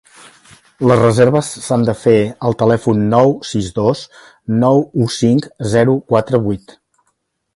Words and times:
Les 0.91 0.99
reserves 1.01 1.49
s’han 1.65 1.83
de 1.89 1.93
fer 2.05 2.15
al 2.49 2.57
telèfon 2.61 3.03
nou 3.11 3.35
sis 3.49 3.69
dos 3.77 4.01
nou 4.63 4.83
u 5.05 5.09
cinc 5.19 5.49
zero 5.75 5.97
quatre 6.13 6.41
vuit. 6.47 6.75